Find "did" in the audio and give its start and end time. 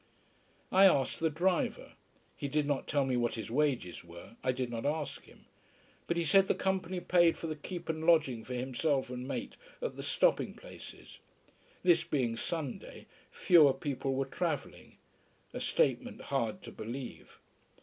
2.47-2.65, 4.51-4.71